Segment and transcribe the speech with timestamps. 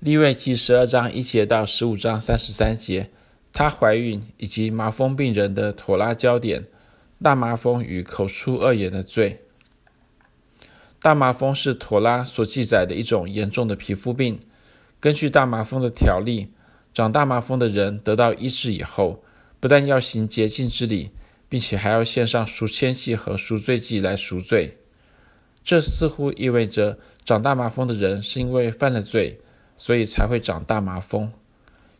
[0.00, 3.10] 利未记十二章一节到十五章三十三节，
[3.52, 6.66] 她怀孕以及麻风病人的妥拉焦点，
[7.20, 9.40] 大麻风与口出恶言的罪。
[11.02, 14.38] 大麻风是妥拉所记载的一种严重的皮肤病。
[15.00, 16.52] 根据大麻风的条例，
[16.94, 19.24] 长大麻风的人得到医治以后，
[19.58, 21.10] 不但要行洁净之礼，
[21.48, 24.78] 并且还要献上赎愆祭和赎罪祭来赎罪。
[25.64, 29.40] 这似乎意味着长大麻风的人是因为犯了罪。
[29.78, 31.32] 所以才会长大麻风。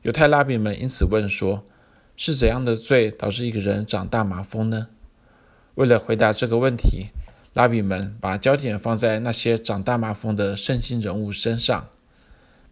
[0.00, 1.66] 犹太拉比们因此问说
[2.16, 4.88] ：“是怎样的罪导致一个人长大麻风呢？”
[5.76, 7.08] 为了回答这个问题，
[7.52, 11.88] 拉比们把焦点放在那些长大麻风的圣经人物身上。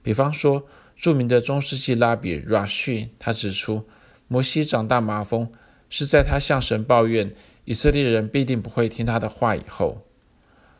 [0.02, 3.84] 比方说，著名的中世纪拉比 Rashi，他指出，
[4.28, 5.50] 摩西长大麻风
[5.90, 7.34] 是在他向神抱怨
[7.64, 10.06] 以色列人必定不会听他的话以后。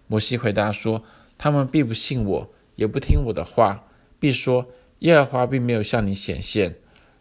[0.07, 1.03] 摩西回答说
[1.39, 3.85] ：“他们必不信我，也不听我的话。”
[4.23, 4.69] 必说
[5.01, 6.77] 耶和华并没有向你显现。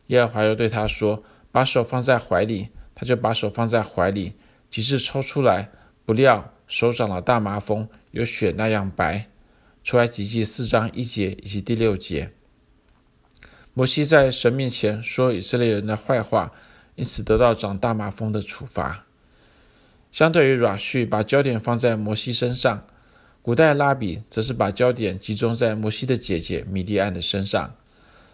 [0.07, 4.33] 耶和华又对他说：“把手放在怀里。”他就把手放在怀里，
[4.69, 5.71] 及至抽出来，
[6.05, 9.25] 不料手长了大麻风，有雪那样白。
[9.83, 12.29] 出埃及记四章一节以及第六节。
[13.73, 16.51] 摩西在神面前说以色列人的坏话，
[16.93, 19.05] 因此得到长大麻风的处罚。
[20.11, 22.85] 相对于 Rashi 把焦点放在摩西身上。
[23.43, 27.73] 古代拉比则是把焦点集中在摩西的姐姐米利暗的身上。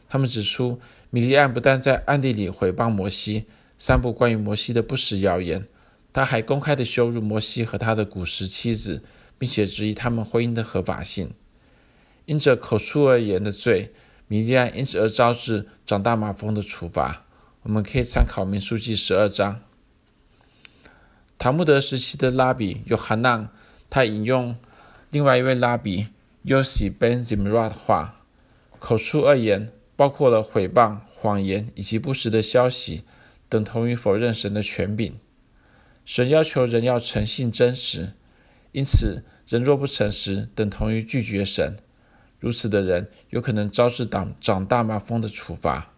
[0.09, 3.45] 他们指出，米利暗不但在暗地里毁谤摩西，
[3.79, 5.65] 散布关于摩西的不实谣言，
[6.11, 9.01] 他还公开地羞辱摩西和他的古时妻子，
[9.37, 11.31] 并且质疑他们婚姻的合法性。
[12.25, 13.93] 因着口出恶言的罪，
[14.27, 17.25] 米利暗因此而招致长大马蜂的处罚。
[17.63, 19.61] 我们可以参考民数记十二章。
[21.37, 23.49] 塔木德时期的拉比约哈难，
[23.89, 24.53] 他引用。
[25.09, 26.07] 另外一位拉比
[26.45, 28.25] Yossi ben Zimra 的话，
[28.77, 33.05] 口出恶言，包括了诽谤、谎言以及不实的消息，
[33.47, 35.17] 等同于否认神的权柄。
[36.03, 38.11] 神要求人要诚信真实，
[38.73, 41.77] 因此人若不诚实，等同于拒绝神。
[42.39, 45.93] 如此的人有可能招致长长大麻风的处罚。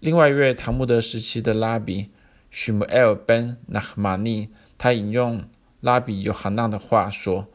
[0.00, 2.10] 另外一位塔木德时期的拉比
[2.52, 5.44] Shmuel ben Nachmani，他引用
[5.80, 7.46] 拉比约哈难的话说。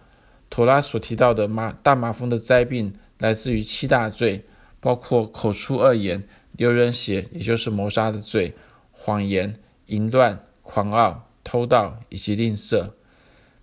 [0.50, 4.46] 妥拉所提到的麻大麻风的灾病，来自于七大罪，
[4.80, 8.54] 包括口出恶言、流人血，也就是谋杀的罪；
[8.92, 12.92] 谎言、淫乱、狂傲、偷盗以及吝啬，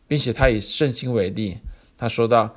[0.06, 1.58] 并且他以圣经为例，
[1.96, 2.54] 他说道：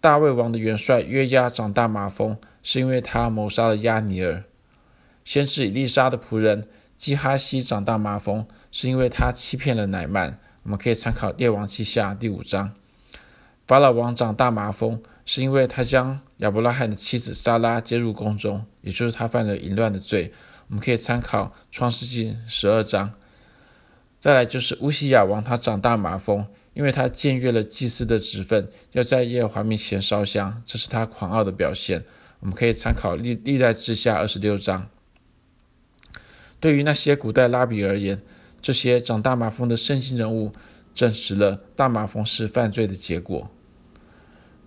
[0.00, 4.42] 大卫王的元帅约押长大麻风，是因为他谋杀了押尼珥；
[5.24, 10.38] 先是以利沙的仆人基哈西长大麻风，是因为他欺骗了乃曼。
[10.62, 12.74] 我们可以参考列王记下第五章。
[13.70, 20.32] 法老王长大麻风，是因为他将亚伯拉罕的妻子撒拉接入宫中，也就是他犯了淫乱的罪。
[20.66, 23.12] 我们可以参考创世记十二章。
[24.18, 26.44] 再来就是乌西雅王，他长大麻风，
[26.74, 32.02] 因为他僭越了祭司的职分，要在耶和华面前烧香，这是他狂傲的表现。
[32.40, 34.88] 我们可以参考历历代志下二十六章。
[36.58, 38.20] 对于那些古代拉比而言，
[38.60, 40.52] 这些长大麻风的圣经人物，
[40.92, 43.48] 证实了大麻风是犯罪的结果。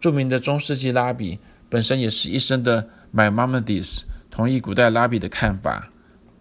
[0.04, 5.88] 著名的中世纪拉比本身也是一生的 Maimonides 同意古代拉比的看法。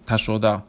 [0.04, 0.66] 他说道：“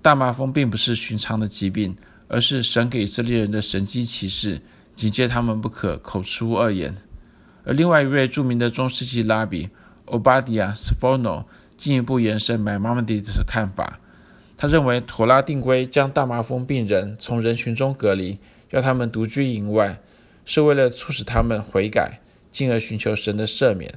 [0.00, 1.96] 大麻风并不是寻常的疾病，
[2.28, 4.62] 而是神给以色列人的神迹奇事，
[4.94, 6.94] 警戒他们不可口出恶言。”
[7.66, 9.68] 而另外一位著名的中世纪拉比
[10.06, 11.46] Obadiah Sforno
[11.76, 13.98] 进一步延伸 Maimonides 的看法。
[14.56, 18.38] 他认为妥拉定规将大麻风病人从人群中隔离，
[18.70, 19.98] 要他们独居营外，
[20.44, 22.20] 是为了促使他们悔改。
[22.56, 23.96] 进而寻求神的赦免。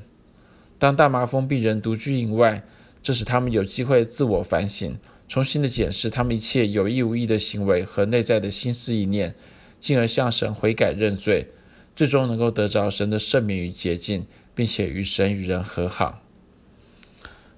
[0.78, 2.62] 当大麻风病人独居营外，
[3.02, 4.97] 这使他们有机会自我反省，
[5.30, 9.34] 重新的检视他们一切有意无意的行为和内在的心思意念，
[9.80, 11.48] 进而向神悔改认罪，
[11.96, 16.22] 最终能够得着神的赦免与洁净，并且与神与人和好。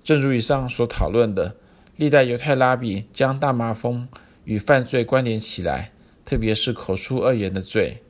[0.04, 1.56] 正如以上所讨论的，
[1.96, 4.08] 历代犹太拉比将大麻风
[4.44, 5.92] 与犯罪关联起来，
[6.24, 8.04] 特别是口出恶言的罪。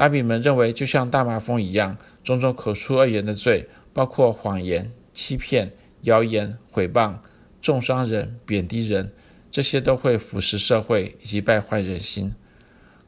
[0.00, 7.18] 拉比们认为，就像大麻风一样，种种口出恶言的罪，包括谎言、欺骗、谣言、诽谤、
[7.60, 9.12] 重伤人、贬低人，
[9.50, 12.34] 这些都会腐蚀社会以及败坏人心。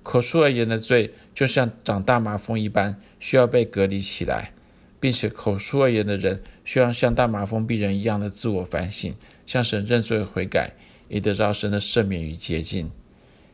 [0.03, 4.53] 口出恶言的罪，就像长大麻风一般，需要被隔离起来，
[5.00, 9.15] 并且口出恶言的人，需要像大麻风病人一样的自我反省，
[9.47, 10.75] 向神认罪悔改，
[11.09, 12.91] 以得到神的赦免与洁净。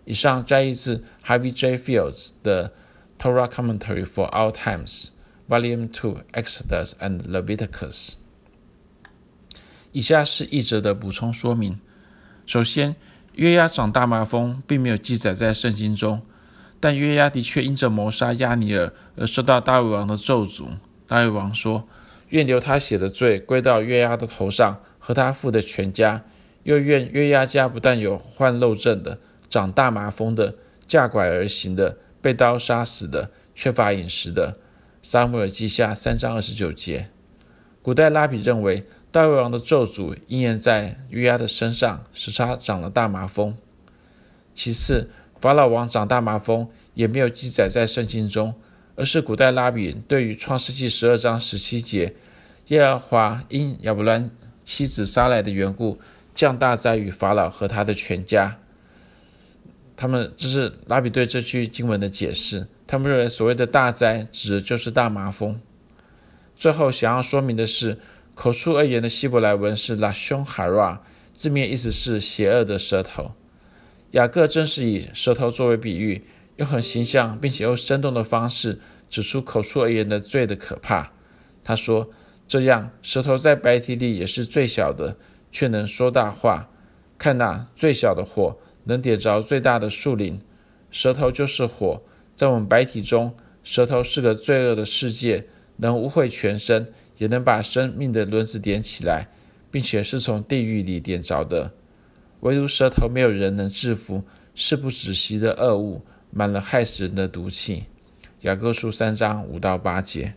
[0.04, 1.78] 以上摘译自 Harvey J.
[1.78, 2.72] Fields 的。
[3.18, 8.14] Torah Commentary for Our Times，Volume Two, Exodus and Leviticus。
[9.92, 11.80] 以下是译者的补充说明。
[12.46, 12.94] 首先，
[13.34, 16.22] 约押长大麻风并没有记载在圣经中，
[16.78, 20.76] 但约押的确因着谋杀押尼尔而受到大卫王的咒诅。
[21.06, 21.88] 大卫王说
[22.30, 26.22] ：“愿流他血的罪归到约押的头上和他父的全家，
[26.62, 29.18] 又愿约押家不但有患漏症的、
[29.48, 30.54] 长大麻风的、
[30.86, 34.58] 架拐而行的、被刀杀死的、缺乏饮食的。”
[35.02, 37.08] 撒母耳记下三章二十九节。
[37.82, 38.86] 古代拉比认为。
[39.10, 43.56] 大卫王的咒诅应验在约押的身上，使他长了大麻风。
[44.52, 45.08] 其次，
[45.40, 48.54] 法老王长大麻风也没有记载在圣经中，
[48.96, 52.16] 而是古代拉比对于创世纪十二章十七节，
[52.66, 54.30] 耶和华因亚伯兰
[54.62, 55.98] 妻子撒莱的缘故，
[56.34, 58.58] 降大灾于法老和他的全家。
[59.98, 62.66] 他们这是拉比对这句经文的解释。
[62.86, 65.60] 他们认为所谓的大灾指的就是大麻风。
[66.56, 67.98] 最后想要说明的是。
[68.40, 71.00] 口出恶言的希伯来文是 Lashon Hara，
[71.32, 73.32] 字面意思是邪恶的舌头。
[74.12, 76.24] 雅各正是以舌头作为比喻，
[76.54, 78.78] 用很形象并且又生动的方式
[79.10, 81.10] 指出口出恶言的罪的可怕。
[81.64, 82.10] 他说
[82.46, 85.16] ：“这样，舌头在白体里也是最小的，
[85.50, 86.70] 却能说大话。
[87.18, 88.56] 看那，最小的火
[88.88, 90.40] 能点着最大的树林。
[90.90, 92.02] 舌头就是火，
[92.34, 93.32] 在我们白体中，
[93.62, 95.46] 舌头是个罪恶的世界，
[95.76, 99.26] 能污秽全身。”也能把生命的轮子点起来，
[99.72, 101.72] 并且是从地狱里点着的。
[102.42, 104.22] 唯独舌头没有人能制服，
[104.54, 106.00] 是不止息的恶物，
[106.30, 107.86] 满了害死人的毒气。
[108.42, 110.32] 雅各书三章五到八节。